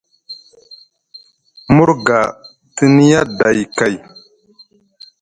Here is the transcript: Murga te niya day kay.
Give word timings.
Murga 1.75 2.19
te 2.75 2.83
niya 2.95 3.21
day 3.39 3.59
kay. 3.77 3.95